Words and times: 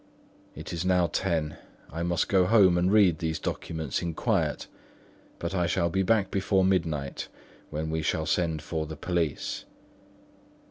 It 0.55 0.73
is 0.73 0.83
now 0.83 1.05
ten; 1.05 1.57
I 1.93 2.01
must 2.01 2.27
go 2.27 2.47
home 2.47 2.75
and 2.75 2.91
read 2.91 3.19
these 3.19 3.37
documents 3.37 4.01
in 4.01 4.15
quiet; 4.15 4.65
but 5.37 5.53
I 5.53 5.67
shall 5.67 5.91
be 5.91 6.01
back 6.01 6.31
before 6.31 6.65
midnight, 6.65 7.27
when 7.69 7.91
we 7.91 8.01
shall 8.01 8.25
send 8.25 8.63
for 8.63 8.87
the 8.87 8.97
police." 8.97 9.65